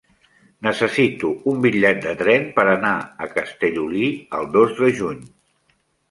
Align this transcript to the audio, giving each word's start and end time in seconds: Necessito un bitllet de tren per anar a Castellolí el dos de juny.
Necessito 0.67 1.27
un 1.51 1.59
bitllet 1.65 1.99
de 2.05 2.15
tren 2.21 2.47
per 2.55 2.65
anar 2.71 2.93
a 3.25 3.27
Castellolí 3.33 4.09
el 4.39 4.49
dos 4.57 4.73
de 4.79 4.89
juny. 5.01 5.21